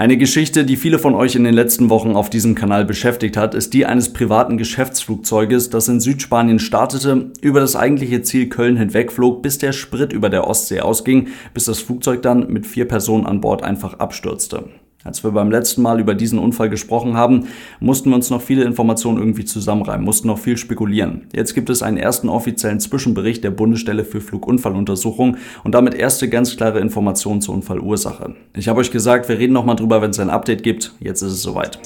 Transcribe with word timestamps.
Eine 0.00 0.16
Geschichte, 0.16 0.64
die 0.64 0.78
viele 0.78 0.98
von 0.98 1.14
euch 1.14 1.34
in 1.34 1.44
den 1.44 1.52
letzten 1.52 1.90
Wochen 1.90 2.16
auf 2.16 2.30
diesem 2.30 2.54
Kanal 2.54 2.86
beschäftigt 2.86 3.36
hat, 3.36 3.54
ist 3.54 3.74
die 3.74 3.84
eines 3.84 4.14
privaten 4.14 4.56
Geschäftsflugzeuges, 4.56 5.68
das 5.68 5.88
in 5.88 6.00
Südspanien 6.00 6.58
startete, 6.58 7.32
über 7.42 7.60
das 7.60 7.76
eigentliche 7.76 8.22
Ziel 8.22 8.48
Köln 8.48 8.78
hinwegflog, 8.78 9.42
bis 9.42 9.58
der 9.58 9.72
Sprit 9.72 10.14
über 10.14 10.30
der 10.30 10.46
Ostsee 10.46 10.80
ausging, 10.80 11.28
bis 11.52 11.66
das 11.66 11.80
Flugzeug 11.80 12.22
dann 12.22 12.50
mit 12.50 12.66
vier 12.66 12.88
Personen 12.88 13.26
an 13.26 13.42
Bord 13.42 13.62
einfach 13.62 13.98
abstürzte. 13.98 14.70
Als 15.02 15.24
wir 15.24 15.30
beim 15.30 15.50
letzten 15.50 15.80
Mal 15.80 15.98
über 15.98 16.14
diesen 16.14 16.38
Unfall 16.38 16.68
gesprochen 16.68 17.16
haben, 17.16 17.46
mussten 17.80 18.10
wir 18.10 18.16
uns 18.16 18.28
noch 18.28 18.42
viele 18.42 18.64
Informationen 18.64 19.16
irgendwie 19.16 19.46
zusammenreimen, 19.46 20.04
mussten 20.04 20.28
noch 20.28 20.38
viel 20.38 20.58
spekulieren. 20.58 21.26
Jetzt 21.34 21.54
gibt 21.54 21.70
es 21.70 21.82
einen 21.82 21.96
ersten 21.96 22.28
offiziellen 22.28 22.80
Zwischenbericht 22.80 23.42
der 23.42 23.50
Bundesstelle 23.50 24.04
für 24.04 24.20
Flugunfalluntersuchung 24.20 25.38
und 25.64 25.74
damit 25.74 25.94
erste 25.94 26.28
ganz 26.28 26.54
klare 26.54 26.80
Informationen 26.80 27.40
zur 27.40 27.54
Unfallursache. 27.54 28.34
Ich 28.54 28.68
habe 28.68 28.80
euch 28.80 28.90
gesagt, 28.90 29.30
wir 29.30 29.38
reden 29.38 29.54
nochmal 29.54 29.76
drüber, 29.76 30.02
wenn 30.02 30.10
es 30.10 30.20
ein 30.20 30.28
Update 30.28 30.62
gibt. 30.62 30.92
Jetzt 31.00 31.22
ist 31.22 31.32
es 31.32 31.40
soweit. 31.40 31.80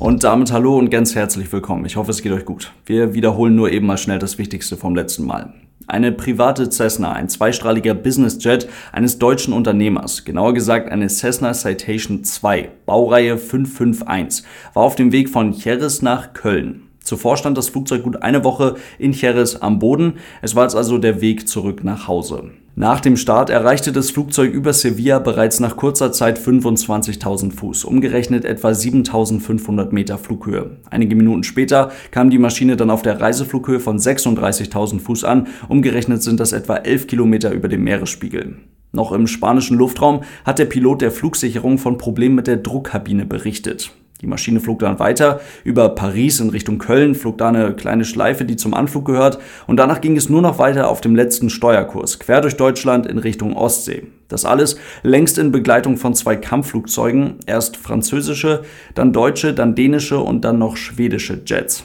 Und 0.00 0.24
damit 0.24 0.50
hallo 0.50 0.78
und 0.78 0.90
ganz 0.90 1.14
herzlich 1.14 1.52
willkommen. 1.52 1.84
Ich 1.84 1.94
hoffe, 1.94 2.10
es 2.10 2.22
geht 2.22 2.32
euch 2.32 2.44
gut. 2.44 2.72
Wir 2.86 3.14
wiederholen 3.14 3.54
nur 3.54 3.70
eben 3.70 3.86
mal 3.86 3.98
schnell 3.98 4.18
das 4.18 4.36
Wichtigste 4.36 4.76
vom 4.76 4.96
letzten 4.96 5.24
Mal. 5.24 5.54
Eine 5.90 6.12
private 6.12 6.68
Cessna, 6.68 7.12
ein 7.14 7.30
zweistrahliger 7.30 7.94
Business-Jet 7.94 8.68
eines 8.92 9.18
deutschen 9.18 9.54
Unternehmers, 9.54 10.26
genauer 10.26 10.52
gesagt 10.52 10.92
eine 10.92 11.08
Cessna 11.08 11.54
Citation 11.54 12.24
2, 12.24 12.68
Baureihe 12.84 13.38
551, 13.38 14.44
war 14.74 14.82
auf 14.82 14.96
dem 14.96 15.12
Weg 15.12 15.30
von 15.30 15.54
Cheres 15.54 16.02
nach 16.02 16.34
Köln. 16.34 16.82
Zuvor 17.02 17.38
stand 17.38 17.56
das 17.56 17.70
Flugzeug 17.70 18.02
gut 18.02 18.22
eine 18.22 18.44
Woche 18.44 18.74
in 18.98 19.14
Cheres 19.14 19.62
am 19.62 19.78
Boden. 19.78 20.18
Es 20.42 20.54
war 20.54 20.64
jetzt 20.64 20.76
also 20.76 20.98
der 20.98 21.22
Weg 21.22 21.48
zurück 21.48 21.82
nach 21.82 22.06
Hause. 22.06 22.50
Nach 22.80 23.00
dem 23.00 23.16
Start 23.16 23.50
erreichte 23.50 23.90
das 23.90 24.12
Flugzeug 24.12 24.52
über 24.52 24.72
Sevilla 24.72 25.18
bereits 25.18 25.58
nach 25.58 25.76
kurzer 25.76 26.12
Zeit 26.12 26.38
25.000 26.38 27.50
Fuß, 27.50 27.84
umgerechnet 27.84 28.44
etwa 28.44 28.68
7.500 28.68 29.92
Meter 29.92 30.16
Flughöhe. 30.16 30.76
Einige 30.88 31.16
Minuten 31.16 31.42
später 31.42 31.90
kam 32.12 32.30
die 32.30 32.38
Maschine 32.38 32.76
dann 32.76 32.90
auf 32.90 33.02
der 33.02 33.20
Reiseflughöhe 33.20 33.80
von 33.80 33.98
36.000 33.98 35.00
Fuß 35.00 35.24
an, 35.24 35.48
umgerechnet 35.68 36.22
sind 36.22 36.38
das 36.38 36.52
etwa 36.52 36.76
11 36.76 37.08
Kilometer 37.08 37.50
über 37.50 37.66
dem 37.66 37.82
Meeresspiegel. 37.82 38.58
Noch 38.92 39.10
im 39.10 39.26
spanischen 39.26 39.76
Luftraum 39.76 40.20
hat 40.44 40.60
der 40.60 40.66
Pilot 40.66 41.02
der 41.02 41.10
Flugsicherung 41.10 41.78
von 41.78 41.98
Problemen 41.98 42.36
mit 42.36 42.46
der 42.46 42.58
Druckkabine 42.58 43.26
berichtet. 43.26 43.90
Die 44.20 44.26
Maschine 44.26 44.58
flog 44.58 44.80
dann 44.80 44.98
weiter 44.98 45.40
über 45.62 45.90
Paris 45.90 46.40
in 46.40 46.50
Richtung 46.50 46.78
Köln, 46.78 47.14
flog 47.14 47.38
da 47.38 47.48
eine 47.48 47.74
kleine 47.74 48.04
Schleife, 48.04 48.44
die 48.44 48.56
zum 48.56 48.74
Anflug 48.74 49.04
gehört, 49.04 49.38
und 49.68 49.76
danach 49.76 50.00
ging 50.00 50.16
es 50.16 50.28
nur 50.28 50.42
noch 50.42 50.58
weiter 50.58 50.88
auf 50.88 51.00
dem 51.00 51.14
letzten 51.14 51.50
Steuerkurs, 51.50 52.18
quer 52.18 52.40
durch 52.40 52.56
Deutschland 52.56 53.06
in 53.06 53.18
Richtung 53.18 53.56
Ostsee. 53.56 54.08
Das 54.26 54.44
alles 54.44 54.76
längst 55.04 55.38
in 55.38 55.52
Begleitung 55.52 55.96
von 55.96 56.14
zwei 56.14 56.34
Kampfflugzeugen, 56.34 57.36
erst 57.46 57.76
französische, 57.76 58.62
dann 58.94 59.12
deutsche, 59.12 59.54
dann 59.54 59.74
dänische 59.74 60.18
und 60.18 60.44
dann 60.44 60.58
noch 60.58 60.76
schwedische 60.76 61.40
Jets. 61.46 61.84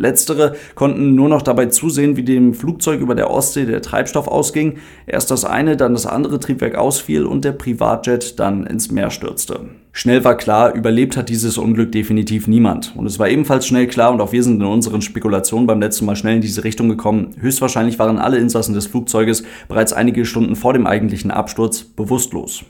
Letztere 0.00 0.54
konnten 0.76 1.16
nur 1.16 1.28
noch 1.28 1.42
dabei 1.42 1.66
zusehen, 1.66 2.16
wie 2.16 2.22
dem 2.22 2.54
Flugzeug 2.54 3.00
über 3.00 3.16
der 3.16 3.32
Ostsee 3.32 3.66
der 3.66 3.82
Treibstoff 3.82 4.28
ausging, 4.28 4.78
erst 5.08 5.32
das 5.32 5.44
eine, 5.44 5.76
dann 5.76 5.92
das 5.92 6.06
andere 6.06 6.38
Triebwerk 6.38 6.76
ausfiel 6.76 7.26
und 7.26 7.44
der 7.44 7.50
Privatjet 7.50 8.38
dann 8.38 8.64
ins 8.64 8.92
Meer 8.92 9.10
stürzte. 9.10 9.70
Schnell 9.90 10.22
war 10.22 10.36
klar, 10.36 10.72
überlebt 10.72 11.16
hat 11.16 11.28
dieses 11.28 11.58
Unglück 11.58 11.90
definitiv 11.90 12.46
niemand. 12.46 12.94
Und 12.96 13.06
es 13.06 13.18
war 13.18 13.28
ebenfalls 13.28 13.66
schnell 13.66 13.88
klar, 13.88 14.12
und 14.12 14.20
auch 14.20 14.30
wir 14.30 14.44
sind 14.44 14.60
in 14.60 14.68
unseren 14.68 15.02
Spekulationen 15.02 15.66
beim 15.66 15.80
letzten 15.80 16.06
Mal 16.06 16.14
schnell 16.14 16.36
in 16.36 16.42
diese 16.42 16.62
Richtung 16.62 16.88
gekommen, 16.88 17.34
höchstwahrscheinlich 17.40 17.98
waren 17.98 18.20
alle 18.20 18.38
Insassen 18.38 18.74
des 18.74 18.86
Flugzeuges 18.86 19.42
bereits 19.66 19.92
einige 19.92 20.24
Stunden 20.24 20.54
vor 20.54 20.74
dem 20.74 20.86
eigentlichen 20.86 21.32
Absturz 21.32 21.82
bewusstlos 21.82 22.64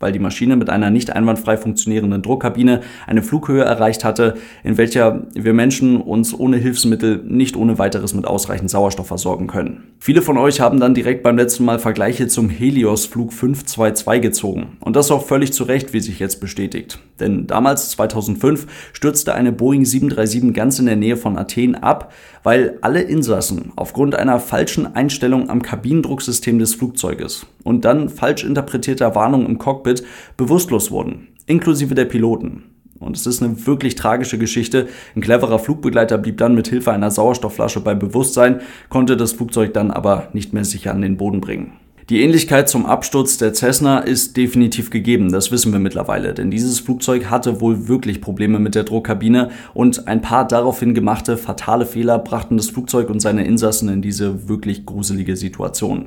weil 0.00 0.12
die 0.12 0.18
Maschine 0.18 0.56
mit 0.56 0.70
einer 0.70 0.90
nicht 0.90 1.10
einwandfrei 1.14 1.56
funktionierenden 1.56 2.22
Druckkabine 2.22 2.80
eine 3.06 3.22
Flughöhe 3.22 3.62
erreicht 3.62 4.04
hatte, 4.04 4.34
in 4.64 4.76
welcher 4.76 5.26
wir 5.34 5.52
Menschen 5.52 6.00
uns 6.00 6.36
ohne 6.36 6.56
Hilfsmittel 6.56 7.22
nicht 7.24 7.54
ohne 7.54 7.78
weiteres 7.78 8.14
mit 8.14 8.26
ausreichend 8.26 8.70
Sauerstoff 8.70 9.06
versorgen 9.06 9.46
können. 9.46 9.89
Viele 10.02 10.22
von 10.22 10.38
euch 10.38 10.62
haben 10.62 10.80
dann 10.80 10.94
direkt 10.94 11.22
beim 11.22 11.36
letzten 11.36 11.66
Mal 11.66 11.78
Vergleiche 11.78 12.26
zum 12.26 12.48
Helios 12.48 13.04
Flug 13.04 13.34
522 13.34 14.22
gezogen. 14.22 14.78
Und 14.80 14.96
das 14.96 15.10
auch 15.10 15.26
völlig 15.26 15.52
zu 15.52 15.64
Recht, 15.64 15.92
wie 15.92 16.00
sich 16.00 16.18
jetzt 16.18 16.40
bestätigt. 16.40 16.98
Denn 17.20 17.46
damals, 17.46 17.90
2005, 17.90 18.66
stürzte 18.94 19.34
eine 19.34 19.52
Boeing 19.52 19.84
737 19.84 20.54
ganz 20.54 20.78
in 20.78 20.86
der 20.86 20.96
Nähe 20.96 21.18
von 21.18 21.36
Athen 21.36 21.74
ab, 21.74 22.14
weil 22.42 22.78
alle 22.80 23.02
Insassen 23.02 23.74
aufgrund 23.76 24.14
einer 24.14 24.40
falschen 24.40 24.86
Einstellung 24.96 25.50
am 25.50 25.60
Kabinendrucksystem 25.60 26.58
des 26.58 26.76
Flugzeuges 26.76 27.44
und 27.62 27.84
dann 27.84 28.08
falsch 28.08 28.42
interpretierter 28.42 29.14
Warnung 29.14 29.44
im 29.44 29.58
Cockpit 29.58 30.02
bewusstlos 30.38 30.90
wurden, 30.90 31.28
inklusive 31.44 31.94
der 31.94 32.06
Piloten. 32.06 32.69
Und 33.00 33.16
es 33.16 33.26
ist 33.26 33.42
eine 33.42 33.66
wirklich 33.66 33.94
tragische 33.96 34.38
Geschichte. 34.38 34.88
Ein 35.16 35.22
cleverer 35.22 35.58
Flugbegleiter 35.58 36.18
blieb 36.18 36.36
dann 36.36 36.54
mit 36.54 36.68
Hilfe 36.68 36.92
einer 36.92 37.10
Sauerstoffflasche 37.10 37.80
bei 37.80 37.94
Bewusstsein, 37.94 38.60
konnte 38.90 39.16
das 39.16 39.32
Flugzeug 39.32 39.72
dann 39.72 39.90
aber 39.90 40.28
nicht 40.34 40.52
mehr 40.52 40.64
sicher 40.64 40.92
an 40.92 41.00
den 41.00 41.16
Boden 41.16 41.40
bringen. 41.40 41.72
Die 42.10 42.22
Ähnlichkeit 42.22 42.68
zum 42.68 42.86
Absturz 42.86 43.38
der 43.38 43.54
Cessna 43.54 44.00
ist 44.00 44.36
definitiv 44.36 44.90
gegeben, 44.90 45.30
das 45.30 45.52
wissen 45.52 45.72
wir 45.72 45.78
mittlerweile, 45.78 46.34
denn 46.34 46.50
dieses 46.50 46.80
Flugzeug 46.80 47.30
hatte 47.30 47.60
wohl 47.60 47.86
wirklich 47.86 48.20
Probleme 48.20 48.58
mit 48.58 48.74
der 48.74 48.82
Druckkabine 48.82 49.50
und 49.74 50.08
ein 50.08 50.20
paar 50.20 50.44
daraufhin 50.44 50.92
gemachte 50.92 51.36
fatale 51.36 51.86
Fehler 51.86 52.18
brachten 52.18 52.56
das 52.56 52.68
Flugzeug 52.68 53.10
und 53.10 53.20
seine 53.20 53.44
Insassen 53.44 53.88
in 53.88 54.02
diese 54.02 54.48
wirklich 54.48 54.86
gruselige 54.86 55.36
Situation. 55.36 56.06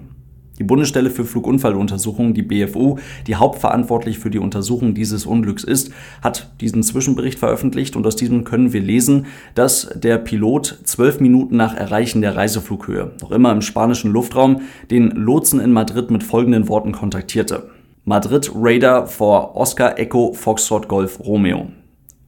Die 0.64 0.68
Bundesstelle 0.68 1.10
für 1.10 1.26
Flugunfalluntersuchungen, 1.26 2.34
die 2.34 2.42
BFU, 2.42 2.96
die 3.28 3.36
hauptverantwortlich 3.36 4.18
für 4.18 4.30
die 4.30 4.40
Untersuchung 4.40 4.94
dieses 4.94 5.26
Unglücks 5.26 5.66
ist, 5.66 5.92
hat 6.22 6.54
diesen 6.62 6.84
Zwischenbericht 6.84 7.38
veröffentlicht 7.38 7.98
und 7.98 8.08
aus 8.08 8.16
diesem 8.16 8.46
können 8.46 8.72
wir 8.72 8.80
lesen, 8.80 9.26
dass 9.56 9.90
der 9.94 10.18
Pilot 10.20 10.80
zwölf 10.86 11.20
Minuten 11.20 11.58
nach 11.58 11.76
Erreichen 11.76 12.22
der 12.22 12.38
Reiseflughöhe, 12.38 13.12
noch 13.22 13.32
immer 13.32 13.52
im 13.52 13.62
spanischen 13.62 14.10
Luftraum, 14.14 14.62
den 14.90 15.10
Lotsen 15.10 15.60
in 15.60 15.74
Madrid 15.74 16.12
mit 16.12 16.24
folgenden 16.24 16.70
Worten 16.70 16.94
kontaktierte. 16.94 17.70
Madrid 18.06 18.50
Radar 18.56 19.08
for 19.08 19.58
Oscar 19.58 20.00
Echo 20.00 20.32
Foxtrot 20.32 20.88
Golf 20.88 21.20
Romeo. 21.20 21.74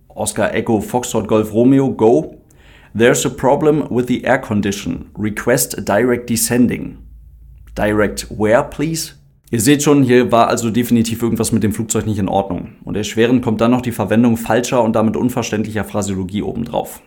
Oscar 0.09 0.53
Echo 0.53 0.81
Foxtrot 0.81 1.29
Golf 1.29 1.53
Romeo, 1.53 1.89
go. 1.89 2.35
There's 2.93 3.25
a 3.25 3.29
problem 3.29 3.87
with 3.89 4.07
the 4.07 4.25
air 4.25 4.39
condition. 4.39 5.09
Request 5.17 5.85
direct 5.85 6.29
descending. 6.29 7.04
Direct 7.77 8.27
Where, 8.29 8.63
please? 8.69 9.13
Ihr 9.51 9.59
seht 9.59 9.83
schon, 9.83 10.03
hier 10.03 10.31
war 10.31 10.47
also 10.47 10.71
definitiv 10.71 11.21
irgendwas 11.21 11.51
mit 11.51 11.61
dem 11.61 11.73
Flugzeug 11.73 12.05
nicht 12.05 12.17
in 12.17 12.29
Ordnung. 12.29 12.75
Und 12.83 12.95
erschwerend 12.95 13.43
kommt 13.43 13.61
dann 13.61 13.71
noch 13.71 13.81
die 13.81 13.91
Verwendung 13.91 14.37
falscher 14.37 14.81
und 14.81 14.95
damit 14.95 15.15
unverständlicher 15.15 15.83
Phrasiologie 15.83 16.41
obendrauf. 16.41 17.01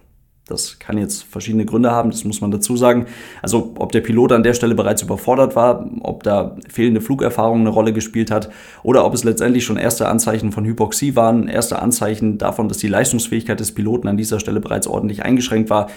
Das 0.47 0.79
kann 0.79 0.97
jetzt 0.97 1.25
verschiedene 1.25 1.67
Gründe 1.67 1.91
haben, 1.91 2.11
das 2.11 2.25
muss 2.25 2.41
man 2.41 2.51
dazu 2.51 2.77
sagen. 2.77 3.07
Also 3.43 3.75
ob 3.79 3.93
der 3.93 4.01
Pilot 4.01 4.33
an 4.33 4.43
der 4.43 4.55
Stelle 4.55 4.75
bereits 4.75 5.03
überfordert 5.03 5.57
war, 5.57 5.91
ob 6.01 6.23
da 6.23 6.57
fehlende 6.69 7.01
Flugerfahrung 7.01 7.61
eine 7.61 7.69
Rolle 7.69 7.93
gespielt 7.93 8.31
hat 8.31 8.51
oder 8.83 9.05
ob 9.05 9.13
es 9.13 9.25
letztendlich 9.25 9.65
schon 9.65 9.77
erste 9.77 10.09
Anzeichen 10.09 10.53
von 10.53 10.65
Hypoxie 10.65 11.17
waren, 11.17 11.49
erste 11.49 11.81
Anzeichen 11.81 12.39
davon, 12.39 12.69
dass 12.69 12.79
die 12.79 12.89
Leistungsfähigkeit 12.89 13.61
des 13.61 13.75
Piloten 13.75 14.09
an 14.09 14.17
dieser 14.17 14.41
Stelle 14.41 14.61
bereits 14.61 14.87
ordentlich 14.87 15.23
eingeschränkt 15.23 15.69
war. 15.69 15.89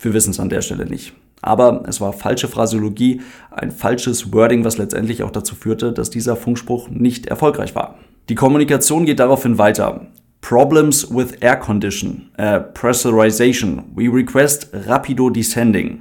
Wir 0.00 0.14
wissen 0.14 0.30
es 0.30 0.38
an 0.38 0.48
der 0.48 0.62
Stelle 0.62 0.86
nicht. 0.86 1.12
Aber 1.42 1.84
es 1.86 2.00
war 2.00 2.12
falsche 2.12 2.48
Phraseologie, 2.48 3.20
ein 3.50 3.70
falsches 3.70 4.32
Wording, 4.32 4.64
was 4.64 4.78
letztendlich 4.78 5.22
auch 5.22 5.30
dazu 5.30 5.54
führte, 5.54 5.92
dass 5.92 6.10
dieser 6.10 6.36
Funkspruch 6.36 6.88
nicht 6.90 7.26
erfolgreich 7.26 7.74
war. 7.74 7.96
Die 8.28 8.34
Kommunikation 8.34 9.06
geht 9.06 9.20
daraufhin 9.20 9.58
weiter. 9.58 10.06
Problems 10.40 11.14
with 11.14 11.32
air 11.40 11.56
condition, 11.56 12.30
uh, 12.40 12.60
pressurization. 12.74 13.84
We 13.94 14.08
request 14.12 14.70
rapido 14.72 15.30
descending. 15.30 16.00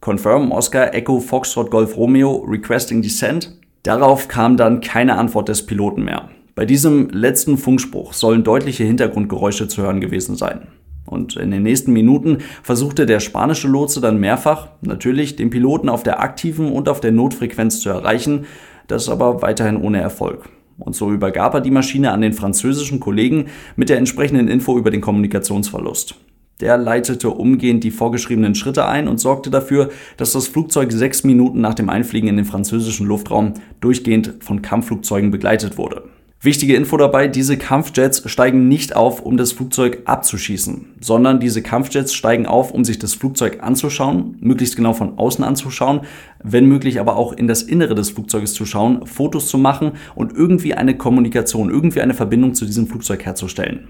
Confirm 0.00 0.52
Oscar 0.52 0.94
Echo 0.94 1.20
Foxtrot 1.20 1.70
Golf 1.70 1.96
Romeo 1.96 2.44
requesting 2.46 3.02
descent. 3.02 3.52
Darauf 3.82 4.28
kam 4.28 4.56
dann 4.56 4.80
keine 4.80 5.16
Antwort 5.16 5.48
des 5.48 5.66
Piloten 5.66 6.04
mehr. 6.04 6.28
Bei 6.54 6.64
diesem 6.64 7.08
letzten 7.10 7.56
Funkspruch 7.56 8.12
sollen 8.12 8.42
deutliche 8.42 8.84
Hintergrundgeräusche 8.84 9.68
zu 9.68 9.82
hören 9.82 10.00
gewesen 10.00 10.36
sein. 10.36 10.68
Und 11.08 11.36
in 11.36 11.50
den 11.50 11.62
nächsten 11.62 11.92
Minuten 11.92 12.38
versuchte 12.62 13.06
der 13.06 13.20
spanische 13.20 13.68
Lotse 13.68 14.00
dann 14.00 14.20
mehrfach, 14.20 14.68
natürlich, 14.82 15.36
den 15.36 15.50
Piloten 15.50 15.88
auf 15.88 16.02
der 16.02 16.20
aktiven 16.20 16.70
und 16.70 16.88
auf 16.88 17.00
der 17.00 17.12
Notfrequenz 17.12 17.80
zu 17.80 17.88
erreichen, 17.88 18.46
das 18.86 19.08
aber 19.08 19.42
weiterhin 19.42 19.76
ohne 19.76 20.00
Erfolg. 20.00 20.48
Und 20.78 20.94
so 20.94 21.10
übergab 21.10 21.54
er 21.54 21.60
die 21.60 21.70
Maschine 21.70 22.12
an 22.12 22.20
den 22.20 22.32
französischen 22.32 23.00
Kollegen 23.00 23.46
mit 23.76 23.88
der 23.88 23.98
entsprechenden 23.98 24.48
Info 24.48 24.78
über 24.78 24.90
den 24.90 25.00
Kommunikationsverlust. 25.00 26.14
Der 26.60 26.76
leitete 26.76 27.30
umgehend 27.30 27.84
die 27.84 27.90
vorgeschriebenen 27.90 28.54
Schritte 28.54 28.86
ein 28.86 29.06
und 29.06 29.18
sorgte 29.18 29.50
dafür, 29.50 29.90
dass 30.16 30.32
das 30.32 30.48
Flugzeug 30.48 30.90
sechs 30.90 31.22
Minuten 31.22 31.60
nach 31.60 31.74
dem 31.74 31.88
Einfliegen 31.88 32.28
in 32.28 32.36
den 32.36 32.44
französischen 32.44 33.06
Luftraum 33.06 33.54
durchgehend 33.80 34.34
von 34.40 34.60
Kampfflugzeugen 34.60 35.30
begleitet 35.30 35.78
wurde. 35.78 36.04
Wichtige 36.40 36.76
Info 36.76 36.96
dabei, 36.96 37.26
diese 37.26 37.56
Kampfjets 37.56 38.22
steigen 38.30 38.68
nicht 38.68 38.94
auf, 38.94 39.22
um 39.22 39.36
das 39.36 39.50
Flugzeug 39.50 40.02
abzuschießen, 40.04 40.94
sondern 41.00 41.40
diese 41.40 41.62
Kampfjets 41.62 42.14
steigen 42.14 42.46
auf, 42.46 42.70
um 42.70 42.84
sich 42.84 43.00
das 43.00 43.14
Flugzeug 43.14 43.58
anzuschauen, 43.60 44.36
möglichst 44.38 44.76
genau 44.76 44.92
von 44.92 45.18
außen 45.18 45.42
anzuschauen, 45.42 46.02
wenn 46.40 46.66
möglich 46.66 47.00
aber 47.00 47.16
auch 47.16 47.32
in 47.32 47.48
das 47.48 47.64
Innere 47.64 47.96
des 47.96 48.10
Flugzeuges 48.10 48.54
zu 48.54 48.66
schauen, 48.66 49.04
Fotos 49.04 49.48
zu 49.48 49.58
machen 49.58 49.94
und 50.14 50.32
irgendwie 50.32 50.74
eine 50.74 50.96
Kommunikation, 50.96 51.70
irgendwie 51.70 52.02
eine 52.02 52.14
Verbindung 52.14 52.54
zu 52.54 52.66
diesem 52.66 52.86
Flugzeug 52.86 53.26
herzustellen. 53.26 53.88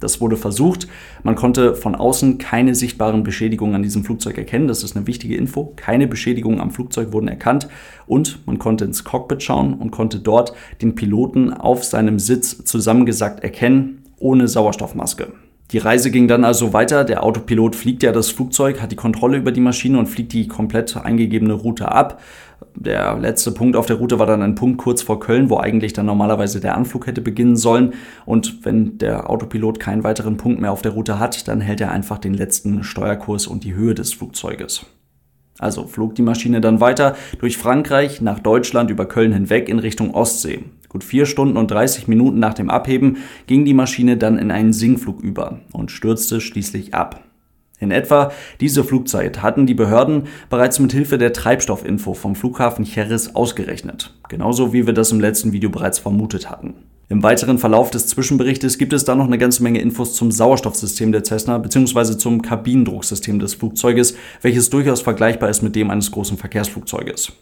Das 0.00 0.20
wurde 0.20 0.36
versucht. 0.36 0.88
Man 1.22 1.34
konnte 1.34 1.74
von 1.74 1.94
außen 1.94 2.38
keine 2.38 2.74
sichtbaren 2.74 3.22
Beschädigungen 3.22 3.74
an 3.74 3.82
diesem 3.82 4.04
Flugzeug 4.04 4.38
erkennen. 4.38 4.66
Das 4.66 4.82
ist 4.82 4.96
eine 4.96 5.06
wichtige 5.06 5.36
Info. 5.36 5.72
Keine 5.76 6.08
Beschädigungen 6.08 6.60
am 6.60 6.70
Flugzeug 6.70 7.12
wurden 7.12 7.28
erkannt. 7.28 7.68
Und 8.06 8.44
man 8.46 8.58
konnte 8.58 8.86
ins 8.86 9.04
Cockpit 9.04 9.42
schauen 9.42 9.74
und 9.74 9.90
konnte 9.90 10.18
dort 10.18 10.54
den 10.82 10.94
Piloten 10.94 11.52
auf 11.52 11.84
seinem 11.84 12.18
Sitz 12.18 12.64
zusammengesackt 12.64 13.44
erkennen, 13.44 14.02
ohne 14.18 14.48
Sauerstoffmaske. 14.48 15.28
Die 15.72 15.78
Reise 15.78 16.10
ging 16.10 16.26
dann 16.26 16.44
also 16.44 16.72
weiter. 16.72 17.04
Der 17.04 17.22
Autopilot 17.22 17.76
fliegt 17.76 18.02
ja 18.02 18.10
das 18.10 18.30
Flugzeug, 18.30 18.82
hat 18.82 18.90
die 18.90 18.96
Kontrolle 18.96 19.36
über 19.36 19.52
die 19.52 19.60
Maschine 19.60 19.98
und 20.00 20.06
fliegt 20.06 20.32
die 20.32 20.48
komplett 20.48 20.96
eingegebene 20.96 21.52
Route 21.52 21.92
ab. 21.92 22.20
Der 22.76 23.18
letzte 23.18 23.52
Punkt 23.52 23.76
auf 23.76 23.86
der 23.86 23.96
Route 23.96 24.18
war 24.18 24.26
dann 24.26 24.42
ein 24.42 24.54
Punkt 24.54 24.78
kurz 24.78 25.02
vor 25.02 25.20
Köln, 25.20 25.50
wo 25.50 25.58
eigentlich 25.58 25.92
dann 25.92 26.06
normalerweise 26.06 26.60
der 26.60 26.76
Anflug 26.76 27.06
hätte 27.06 27.20
beginnen 27.20 27.56
sollen. 27.56 27.94
Und 28.26 28.64
wenn 28.64 28.98
der 28.98 29.28
Autopilot 29.28 29.80
keinen 29.80 30.04
weiteren 30.04 30.36
Punkt 30.36 30.60
mehr 30.60 30.72
auf 30.72 30.82
der 30.82 30.92
Route 30.92 31.18
hat, 31.18 31.48
dann 31.48 31.60
hält 31.60 31.80
er 31.80 31.90
einfach 31.90 32.18
den 32.18 32.34
letzten 32.34 32.84
Steuerkurs 32.84 33.46
und 33.46 33.64
die 33.64 33.74
Höhe 33.74 33.94
des 33.94 34.14
Flugzeuges. 34.14 34.86
Also 35.58 35.86
flog 35.86 36.14
die 36.14 36.22
Maschine 36.22 36.62
dann 36.62 36.80
weiter 36.80 37.16
durch 37.38 37.58
Frankreich 37.58 38.22
nach 38.22 38.38
Deutschland 38.38 38.90
über 38.90 39.06
Köln 39.06 39.32
hinweg 39.32 39.68
in 39.68 39.78
Richtung 39.78 40.14
Ostsee. 40.14 40.64
Gut 40.88 41.04
vier 41.04 41.26
Stunden 41.26 41.56
und 41.56 41.70
30 41.70 42.08
Minuten 42.08 42.38
nach 42.38 42.54
dem 42.54 42.70
Abheben 42.70 43.18
ging 43.46 43.64
die 43.64 43.74
Maschine 43.74 44.16
dann 44.16 44.38
in 44.38 44.50
einen 44.50 44.72
Sinkflug 44.72 45.20
über 45.20 45.60
und 45.72 45.90
stürzte 45.90 46.40
schließlich 46.40 46.94
ab. 46.94 47.22
In 47.80 47.90
etwa 47.90 48.30
diese 48.60 48.84
Flugzeit 48.84 49.42
hatten 49.42 49.66
die 49.66 49.74
Behörden 49.74 50.24
bereits 50.50 50.78
mit 50.78 50.92
Hilfe 50.92 51.16
der 51.16 51.32
Treibstoffinfo 51.32 52.12
vom 52.12 52.36
Flughafen 52.36 52.84
Cheris 52.84 53.34
ausgerechnet. 53.34 54.14
Genauso 54.28 54.72
wie 54.74 54.86
wir 54.86 54.92
das 54.92 55.12
im 55.12 55.20
letzten 55.20 55.52
Video 55.52 55.70
bereits 55.70 55.98
vermutet 55.98 56.50
hatten. 56.50 56.74
Im 57.08 57.24
weiteren 57.24 57.58
Verlauf 57.58 57.90
des 57.90 58.06
Zwischenberichtes 58.06 58.78
gibt 58.78 58.92
es 58.92 59.04
dann 59.04 59.18
noch 59.18 59.26
eine 59.26 59.38
ganze 59.38 59.64
Menge 59.64 59.80
Infos 59.80 60.14
zum 60.14 60.30
Sauerstoffsystem 60.30 61.10
der 61.10 61.24
Cessna 61.24 61.58
bzw. 61.58 62.16
zum 62.16 62.40
Kabinendrucksystem 62.42 63.40
des 63.40 63.54
Flugzeuges, 63.54 64.14
welches 64.42 64.70
durchaus 64.70 65.00
vergleichbar 65.00 65.48
ist 65.48 65.62
mit 65.62 65.74
dem 65.74 65.90
eines 65.90 66.12
großen 66.12 66.36
Verkehrsflugzeuges. 66.36 67.32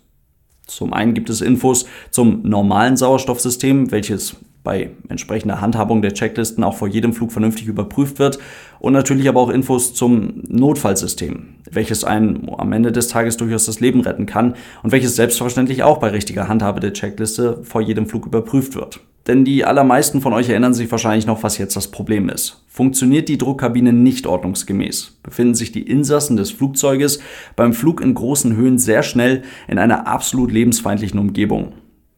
Zum 0.67 0.93
einen 0.93 1.15
gibt 1.15 1.29
es 1.29 1.41
Infos 1.41 1.87
zum 2.11 2.43
normalen 2.45 2.97
Sauerstoffsystem, 2.97 3.91
welches 3.91 4.37
bei 4.69 4.91
entsprechender 5.09 5.63
Handhabung 5.63 6.03
der 6.03 6.13
Checklisten 6.13 6.63
auch 6.63 6.77
vor 6.77 6.89
jedem 6.89 7.15
Flug 7.15 7.33
vernünftig 7.33 7.69
überprüft 7.69 8.19
wird 8.19 8.39
und 8.81 8.93
natürlich 8.93 9.27
aber 9.27 9.41
auch 9.41 9.49
Infos 9.49 9.95
zum 9.95 10.43
Notfallsystem, 10.47 11.55
welches 11.71 12.05
einen 12.05 12.51
am 12.55 12.73
Ende 12.73 12.93
des 12.93 13.09
Tages 13.09 13.39
durchaus 13.39 13.65
das 13.65 13.81
Leben 13.81 14.03
retten 14.03 14.27
kann 14.27 14.57
und 14.83 14.93
welches 14.93 15.17
selbstverständlich 15.17 15.85
auch 15.85 15.97
bei 15.97 16.09
richtiger 16.09 16.49
Handhabe 16.49 16.81
der 16.81 16.93
Checkliste 16.93 17.61
vor 17.63 17.81
jedem 17.81 18.05
Flug 18.05 18.27
überprüft 18.27 18.75
wird. 18.75 19.01
Denn 19.27 19.47
die 19.47 19.65
allermeisten 19.65 20.21
von 20.21 20.35
euch 20.35 20.51
erinnern 20.51 20.75
sich 20.75 20.91
wahrscheinlich 20.91 21.27
noch, 21.27 21.43
was 21.43 21.57
jetzt 21.57 21.75
das 21.75 21.89
Problem 21.89 22.29
ist. 22.29 22.63
Funktioniert 22.69 23.31
die 23.31 23.39
Druckkabine 23.39 23.95
nicht 23.95 24.27
ordnungsgemäß, 24.27 25.19
befinden 25.23 25.55
sich 25.55 25.73
die 25.73 25.89
Insassen 25.89 26.37
des 26.37 26.51
Flugzeuges 26.51 27.21
beim 27.57 27.73
Flug 27.73 28.03
in 28.03 28.13
großen 28.13 28.55
Höhen 28.55 28.77
sehr 28.77 29.03
schnell 29.03 29.45
in 29.67 29.79
einer 29.79 30.07
absolut 30.07 30.53
lebensfeindlichen 30.53 31.19
Umgebung. 31.19 31.73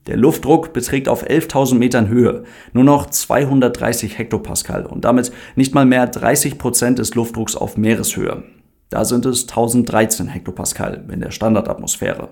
Der 0.06 0.16
Luftdruck 0.16 0.72
beträgt 0.72 1.08
auf 1.08 1.26
11.000 1.26 1.74
Metern 1.74 2.08
Höhe 2.08 2.44
nur 2.72 2.84
noch 2.84 3.10
230 3.10 4.18
Hektopascal 4.18 4.86
und 4.86 5.04
damit 5.04 5.30
nicht 5.56 5.74
mal 5.74 5.84
mehr 5.84 6.06
30 6.06 6.58
Prozent 6.58 6.98
des 6.98 7.14
Luftdrucks 7.14 7.54
auf 7.54 7.76
Meereshöhe. 7.76 8.42
Da 8.88 9.04
sind 9.04 9.26
es 9.26 9.42
1013 9.42 10.28
Hektopascal 10.28 11.04
in 11.12 11.20
der 11.20 11.30
Standardatmosphäre. 11.30 12.28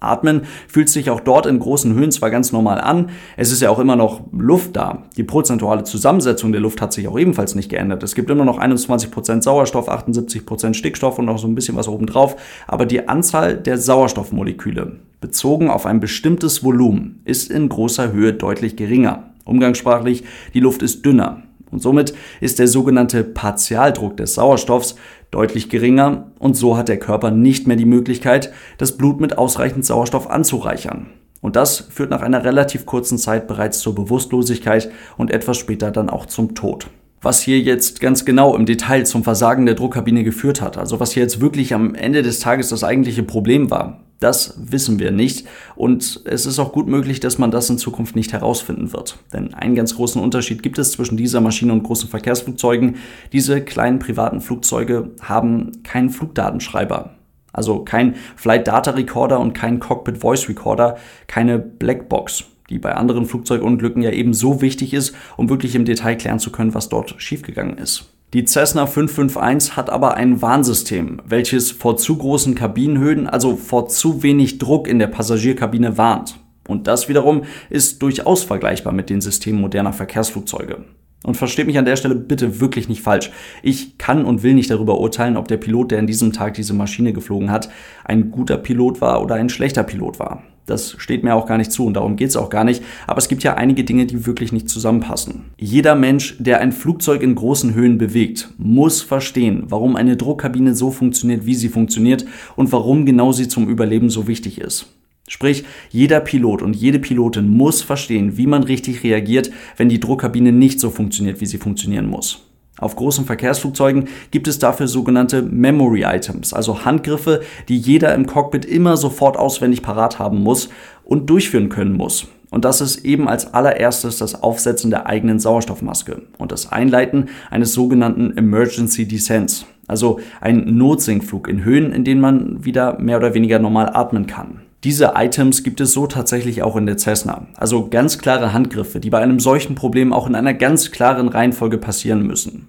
Atmen 0.00 0.42
fühlt 0.68 0.88
sich 0.88 1.10
auch 1.10 1.20
dort 1.20 1.46
in 1.46 1.58
großen 1.58 1.94
Höhen 1.94 2.12
zwar 2.12 2.30
ganz 2.30 2.52
normal 2.52 2.80
an, 2.80 3.10
es 3.36 3.50
ist 3.50 3.62
ja 3.62 3.70
auch 3.70 3.78
immer 3.78 3.96
noch 3.96 4.20
Luft 4.32 4.76
da. 4.76 5.04
Die 5.16 5.24
prozentuale 5.24 5.84
Zusammensetzung 5.84 6.52
der 6.52 6.60
Luft 6.60 6.80
hat 6.80 6.92
sich 6.92 7.08
auch 7.08 7.18
ebenfalls 7.18 7.54
nicht 7.54 7.68
geändert. 7.68 8.02
Es 8.02 8.14
gibt 8.14 8.30
immer 8.30 8.44
noch 8.44 8.60
21% 8.60 9.42
Sauerstoff, 9.42 9.88
78% 9.88 10.74
Stickstoff 10.74 11.18
und 11.18 11.24
noch 11.24 11.38
so 11.38 11.48
ein 11.48 11.54
bisschen 11.54 11.76
was 11.76 11.88
obendrauf, 11.88 12.36
aber 12.66 12.86
die 12.86 13.08
Anzahl 13.08 13.56
der 13.56 13.78
Sauerstoffmoleküle 13.78 15.00
bezogen 15.20 15.68
auf 15.68 15.86
ein 15.86 16.00
bestimmtes 16.00 16.62
Volumen 16.62 17.20
ist 17.24 17.50
in 17.50 17.68
großer 17.68 18.12
Höhe 18.12 18.32
deutlich 18.32 18.76
geringer. 18.76 19.30
Umgangssprachlich, 19.44 20.24
die 20.54 20.60
Luft 20.60 20.82
ist 20.82 21.04
dünner. 21.04 21.42
Und 21.70 21.80
somit 21.80 22.14
ist 22.40 22.58
der 22.58 22.68
sogenannte 22.68 23.24
Partialdruck 23.24 24.16
des 24.16 24.34
Sauerstoffs 24.34 24.96
deutlich 25.30 25.68
geringer 25.68 26.32
und 26.38 26.56
so 26.56 26.76
hat 26.76 26.88
der 26.88 26.98
Körper 26.98 27.30
nicht 27.30 27.66
mehr 27.66 27.76
die 27.76 27.84
Möglichkeit, 27.84 28.52
das 28.78 28.96
Blut 28.96 29.20
mit 29.20 29.36
ausreichend 29.36 29.84
Sauerstoff 29.84 30.30
anzureichern. 30.30 31.08
Und 31.40 31.56
das 31.56 31.78
führt 31.90 32.10
nach 32.10 32.22
einer 32.22 32.44
relativ 32.44 32.86
kurzen 32.86 33.18
Zeit 33.18 33.46
bereits 33.46 33.78
zur 33.80 33.94
Bewusstlosigkeit 33.94 34.90
und 35.16 35.30
etwas 35.30 35.56
später 35.56 35.90
dann 35.90 36.10
auch 36.10 36.26
zum 36.26 36.54
Tod. 36.54 36.88
Was 37.20 37.42
hier 37.42 37.60
jetzt 37.60 38.00
ganz 38.00 38.24
genau 38.24 38.54
im 38.54 38.64
Detail 38.64 39.04
zum 39.04 39.24
Versagen 39.24 39.66
der 39.66 39.74
Druckkabine 39.74 40.22
geführt 40.22 40.60
hat, 40.60 40.78
also 40.78 41.00
was 41.00 41.12
hier 41.12 41.22
jetzt 41.22 41.40
wirklich 41.40 41.74
am 41.74 41.94
Ende 41.94 42.22
des 42.22 42.38
Tages 42.38 42.68
das 42.68 42.84
eigentliche 42.84 43.24
Problem 43.24 43.70
war, 43.70 44.00
das 44.20 44.54
wissen 44.56 44.98
wir 44.98 45.12
nicht 45.12 45.46
und 45.76 46.22
es 46.24 46.46
ist 46.46 46.58
auch 46.58 46.72
gut 46.72 46.88
möglich, 46.88 47.20
dass 47.20 47.38
man 47.38 47.50
das 47.50 47.70
in 47.70 47.78
Zukunft 47.78 48.16
nicht 48.16 48.32
herausfinden 48.32 48.92
wird. 48.92 49.18
Denn 49.32 49.54
einen 49.54 49.74
ganz 49.74 49.94
großen 49.94 50.20
Unterschied 50.20 50.62
gibt 50.62 50.78
es 50.78 50.92
zwischen 50.92 51.16
dieser 51.16 51.40
Maschine 51.40 51.72
und 51.72 51.84
großen 51.84 52.08
Verkehrsflugzeugen. 52.08 52.96
Diese 53.32 53.60
kleinen 53.60 54.00
privaten 54.00 54.40
Flugzeuge 54.40 55.10
haben 55.20 55.82
keinen 55.84 56.10
Flugdatenschreiber. 56.10 57.14
Also 57.52 57.80
kein 57.80 58.14
Flight 58.36 58.66
Data 58.68 58.92
Recorder 58.92 59.40
und 59.40 59.52
kein 59.54 59.80
Cockpit 59.80 60.18
Voice 60.18 60.48
Recorder, 60.48 60.96
keine 61.26 61.58
Blackbox, 61.58 62.44
die 62.70 62.78
bei 62.78 62.94
anderen 62.94 63.26
Flugzeugunglücken 63.26 64.02
ja 64.02 64.10
eben 64.10 64.34
so 64.34 64.60
wichtig 64.60 64.94
ist, 64.94 65.14
um 65.36 65.48
wirklich 65.48 65.74
im 65.74 65.84
Detail 65.84 66.16
klären 66.16 66.38
zu 66.38 66.50
können, 66.50 66.74
was 66.74 66.88
dort 66.88 67.14
schiefgegangen 67.18 67.78
ist. 67.78 68.12
Die 68.34 68.44
Cessna 68.44 68.86
551 68.86 69.76
hat 69.76 69.88
aber 69.88 70.14
ein 70.14 70.42
Warnsystem, 70.42 71.22
welches 71.24 71.70
vor 71.70 71.96
zu 71.96 72.18
großen 72.18 72.54
Kabinenhöhen, 72.54 73.26
also 73.26 73.56
vor 73.56 73.88
zu 73.88 74.22
wenig 74.22 74.58
Druck 74.58 74.86
in 74.86 74.98
der 74.98 75.06
Passagierkabine 75.06 75.96
warnt. 75.96 76.38
Und 76.66 76.86
das 76.86 77.08
wiederum 77.08 77.44
ist 77.70 78.02
durchaus 78.02 78.44
vergleichbar 78.44 78.92
mit 78.92 79.08
den 79.08 79.22
Systemen 79.22 79.62
moderner 79.62 79.94
Verkehrsflugzeuge. 79.94 80.84
Und 81.24 81.36
versteht 81.36 81.66
mich 81.66 81.78
an 81.78 81.84
der 81.84 81.96
Stelle 81.96 82.14
bitte 82.14 82.60
wirklich 82.60 82.88
nicht 82.88 83.02
falsch. 83.02 83.30
Ich 83.62 83.98
kann 83.98 84.24
und 84.24 84.42
will 84.42 84.54
nicht 84.54 84.70
darüber 84.70 85.00
urteilen, 85.00 85.36
ob 85.36 85.48
der 85.48 85.56
Pilot, 85.56 85.90
der 85.90 85.98
an 85.98 86.06
diesem 86.06 86.32
Tag 86.32 86.54
diese 86.54 86.74
Maschine 86.74 87.12
geflogen 87.12 87.50
hat, 87.50 87.68
ein 88.04 88.30
guter 88.30 88.56
Pilot 88.56 89.00
war 89.00 89.22
oder 89.22 89.34
ein 89.34 89.48
schlechter 89.48 89.82
Pilot 89.82 90.20
war. 90.20 90.44
Das 90.68 90.94
steht 90.98 91.24
mir 91.24 91.34
auch 91.34 91.46
gar 91.46 91.58
nicht 91.58 91.72
zu 91.72 91.86
und 91.86 91.94
darum 91.94 92.16
geht 92.16 92.28
es 92.28 92.36
auch 92.36 92.50
gar 92.50 92.64
nicht. 92.64 92.82
Aber 93.06 93.18
es 93.18 93.28
gibt 93.28 93.42
ja 93.42 93.54
einige 93.54 93.84
Dinge, 93.84 94.06
die 94.06 94.26
wirklich 94.26 94.52
nicht 94.52 94.68
zusammenpassen. 94.68 95.46
Jeder 95.56 95.94
Mensch, 95.94 96.36
der 96.38 96.60
ein 96.60 96.72
Flugzeug 96.72 97.22
in 97.22 97.34
großen 97.34 97.74
Höhen 97.74 97.98
bewegt, 97.98 98.50
muss 98.58 99.02
verstehen, 99.02 99.64
warum 99.68 99.96
eine 99.96 100.16
Druckkabine 100.16 100.74
so 100.74 100.90
funktioniert, 100.90 101.46
wie 101.46 101.54
sie 101.54 101.68
funktioniert 101.68 102.26
und 102.54 102.70
warum 102.70 103.06
genau 103.06 103.32
sie 103.32 103.48
zum 103.48 103.68
Überleben 103.68 104.10
so 104.10 104.28
wichtig 104.28 104.60
ist. 104.60 104.97
Sprich, 105.28 105.64
jeder 105.90 106.20
Pilot 106.20 106.62
und 106.62 106.74
jede 106.74 106.98
Pilotin 106.98 107.48
muss 107.48 107.82
verstehen, 107.82 108.36
wie 108.36 108.46
man 108.46 108.64
richtig 108.64 109.04
reagiert, 109.04 109.50
wenn 109.76 109.88
die 109.88 110.00
Druckkabine 110.00 110.52
nicht 110.52 110.80
so 110.80 110.90
funktioniert, 110.90 111.40
wie 111.40 111.46
sie 111.46 111.58
funktionieren 111.58 112.06
muss. 112.06 112.44
Auf 112.78 112.94
großen 112.94 113.24
Verkehrsflugzeugen 113.24 114.08
gibt 114.30 114.46
es 114.46 114.58
dafür 114.58 114.86
sogenannte 114.86 115.42
Memory 115.42 116.04
Items, 116.04 116.52
also 116.52 116.84
Handgriffe, 116.84 117.40
die 117.68 117.76
jeder 117.76 118.14
im 118.14 118.26
Cockpit 118.26 118.64
immer 118.64 118.96
sofort 118.96 119.36
auswendig 119.36 119.82
parat 119.82 120.18
haben 120.18 120.42
muss 120.42 120.68
und 121.04 121.28
durchführen 121.28 121.68
können 121.68 121.92
muss. 121.92 122.28
Und 122.50 122.64
das 122.64 122.80
ist 122.80 123.04
eben 123.04 123.28
als 123.28 123.52
allererstes 123.52 124.18
das 124.18 124.42
Aufsetzen 124.42 124.90
der 124.90 125.06
eigenen 125.06 125.38
Sauerstoffmaske 125.38 126.22
und 126.38 126.52
das 126.52 126.72
Einleiten 126.72 127.26
eines 127.50 127.74
sogenannten 127.74 128.36
Emergency 128.38 129.06
Descents, 129.06 129.66
also 129.86 130.20
ein 130.40 130.76
Notsinkflug 130.76 131.48
in 131.48 131.64
Höhen, 131.64 131.92
in 131.92 132.04
denen 132.04 132.20
man 132.20 132.64
wieder 132.64 132.98
mehr 133.00 133.18
oder 133.18 133.34
weniger 133.34 133.58
normal 133.58 133.90
atmen 133.92 134.26
kann. 134.26 134.62
Diese 134.84 135.14
Items 135.16 135.64
gibt 135.64 135.80
es 135.80 135.92
so 135.92 136.06
tatsächlich 136.06 136.62
auch 136.62 136.76
in 136.76 136.86
der 136.86 136.98
Cessna. 136.98 137.48
Also 137.56 137.88
ganz 137.88 138.18
klare 138.18 138.52
Handgriffe, 138.52 139.00
die 139.00 139.10
bei 139.10 139.18
einem 139.18 139.40
solchen 139.40 139.74
Problem 139.74 140.12
auch 140.12 140.28
in 140.28 140.36
einer 140.36 140.54
ganz 140.54 140.92
klaren 140.92 141.28
Reihenfolge 141.28 141.78
passieren 141.78 142.24
müssen. 142.24 142.68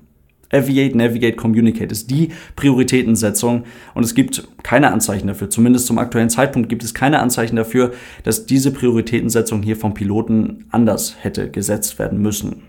Aviate, 0.51 0.97
Navigate, 0.97 1.35
Communicate 1.35 1.91
ist 1.91 2.09
die 2.09 2.29
Prioritätensetzung 2.55 3.65
und 3.93 4.03
es 4.03 4.15
gibt 4.15 4.47
keine 4.63 4.91
Anzeichen 4.91 5.27
dafür, 5.27 5.51
zumindest 5.51 5.85
zum 5.85 5.99
aktuellen 5.99 6.31
Zeitpunkt 6.31 6.69
gibt 6.69 6.83
es 6.83 6.95
keine 6.95 7.19
Anzeichen 7.19 7.55
dafür, 7.55 7.93
dass 8.23 8.47
diese 8.47 8.71
Prioritätensetzung 8.71 9.61
hier 9.61 9.75
vom 9.75 9.93
Piloten 9.93 10.65
anders 10.71 11.15
hätte 11.21 11.51
gesetzt 11.51 11.99
werden 11.99 12.19
müssen. 12.19 12.63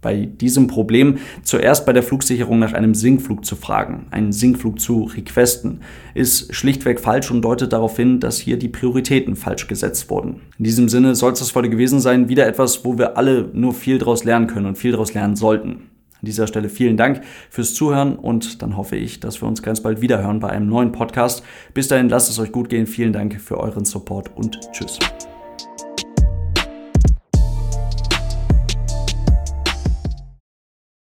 Bei 0.00 0.26
diesem 0.26 0.66
Problem 0.66 1.18
zuerst 1.42 1.86
bei 1.86 1.92
der 1.92 2.02
Flugsicherung 2.02 2.58
nach 2.58 2.72
einem 2.72 2.94
Sinkflug 2.94 3.44
zu 3.44 3.56
fragen, 3.56 4.06
einen 4.10 4.32
Sinkflug 4.32 4.80
zu 4.80 5.04
requesten, 5.04 5.80
ist 6.14 6.54
schlichtweg 6.54 7.00
falsch 7.00 7.30
und 7.30 7.42
deutet 7.42 7.72
darauf 7.72 7.96
hin, 7.96 8.20
dass 8.20 8.38
hier 8.38 8.58
die 8.58 8.68
Prioritäten 8.68 9.36
falsch 9.36 9.66
gesetzt 9.66 10.10
wurden. 10.10 10.40
In 10.58 10.64
diesem 10.64 10.88
Sinne 10.88 11.14
soll 11.14 11.32
es 11.32 11.40
das 11.40 11.54
heute 11.54 11.70
gewesen 11.70 12.00
sein, 12.00 12.28
wieder 12.28 12.46
etwas, 12.46 12.84
wo 12.84 12.98
wir 12.98 13.16
alle 13.16 13.50
nur 13.52 13.74
viel 13.74 13.98
daraus 13.98 14.24
lernen 14.24 14.46
können 14.46 14.66
und 14.66 14.78
viel 14.78 14.92
daraus 14.92 15.14
lernen 15.14 15.36
sollten. 15.36 15.88
An 16.20 16.26
dieser 16.26 16.48
Stelle 16.48 16.68
vielen 16.68 16.96
Dank 16.96 17.20
fürs 17.48 17.74
Zuhören 17.74 18.16
und 18.16 18.60
dann 18.62 18.76
hoffe 18.76 18.96
ich, 18.96 19.20
dass 19.20 19.40
wir 19.40 19.46
uns 19.46 19.62
ganz 19.62 19.82
bald 19.82 20.00
wieder 20.00 20.20
hören 20.20 20.40
bei 20.40 20.48
einem 20.50 20.66
neuen 20.68 20.90
Podcast. 20.90 21.44
Bis 21.74 21.86
dahin 21.86 22.08
lasst 22.08 22.28
es 22.28 22.40
euch 22.40 22.50
gut 22.50 22.68
gehen. 22.68 22.86
Vielen 22.88 23.12
Dank 23.12 23.40
für 23.40 23.58
euren 23.58 23.84
Support 23.84 24.36
und 24.36 24.58
tschüss. 24.72 24.98